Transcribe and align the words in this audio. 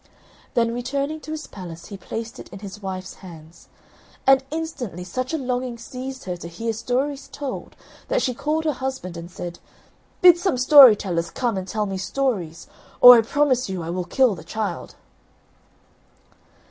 Then, 0.55 0.73
returning 0.73 1.19
to 1.19 1.29
his 1.29 1.45
palace, 1.45 1.89
he 1.89 1.95
placed 1.95 2.39
it 2.39 2.49
in 2.49 2.57
his 2.57 2.81
wife's 2.81 3.17
hands; 3.21 3.67
and 4.25 4.43
instantly 4.49 5.03
such 5.03 5.31
a 5.31 5.37
longing 5.37 5.77
seized 5.77 6.23
her 6.23 6.35
to 6.37 6.47
hear 6.47 6.73
stories 6.73 7.27
told, 7.27 7.75
that 8.07 8.19
she 8.23 8.33
called 8.33 8.65
her 8.65 8.71
husband 8.71 9.15
and 9.15 9.29
said, 9.29 9.59
"Bid 10.23 10.39
some 10.39 10.57
story 10.57 10.95
tellers 10.95 11.29
come 11.29 11.55
and 11.55 11.67
tell 11.67 11.85
me 11.85 11.99
stories, 11.99 12.65
or 12.99 13.19
I 13.19 13.21
promise 13.21 13.69
you, 13.69 13.83
I 13.83 13.91
will 13.91 14.05
kill 14.05 14.33
the 14.33 14.43
child." 14.43 14.95